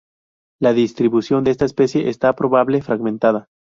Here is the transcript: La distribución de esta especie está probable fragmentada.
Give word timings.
La 0.59 0.73
distribución 0.73 1.43
de 1.43 1.51
esta 1.51 1.65
especie 1.65 2.09
está 2.09 2.33
probable 2.35 2.81
fragmentada. 2.81 3.49